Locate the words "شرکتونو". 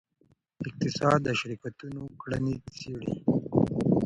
1.39-2.01